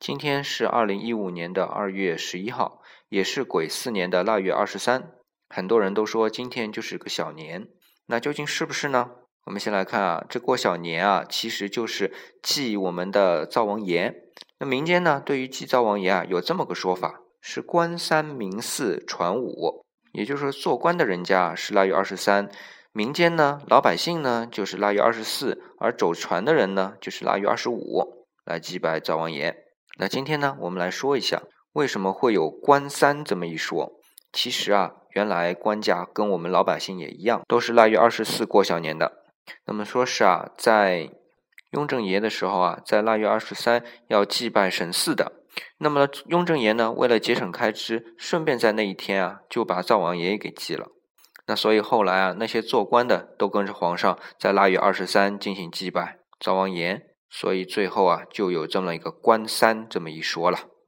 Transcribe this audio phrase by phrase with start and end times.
[0.00, 5.10] 今天是二零一五年的二月十一号，也是癸巳年的腊月二十三。
[5.48, 7.66] 很多人都说今天就是个小年，
[8.06, 9.10] 那究竟是不是呢？
[9.46, 14.14] 我们先来看啊，这过小年啊，其实就是祭我们的灶王爷。
[14.60, 22.48] 那民间呢，对于祭灶王爷啊，有这么个说法：是官三民四传五，也就是说，做官的人家是腊月二十三。
[22.92, 29.64] 民间呢，老百姓呢就是腊月二十四，而走船的人呢就是腊月二十五来祭拜灶王爷。
[30.00, 31.42] 那今天呢，我们来说一下
[31.72, 33.94] 为什么会有官三这么一说。
[34.32, 39.24] 其实啊，原来官家跟我们老百姓也一样，都是腊月二十四过小年的。
[39.66, 41.10] 那么说是啊，在
[41.72, 45.32] 雍正爷的时候啊，在腊月二十三要祭拜神寺的。
[45.78, 50.86] 那么雍正爷呢，为了节省开支，顺便在那一天啊，就把灶王爷给祭了。
[51.48, 60.70] 那所以后来啊，那些做官的都跟着皇上在腊月二十三进行祭拜灶王爷，所以最后啊，就有这么一个关山这么一说了。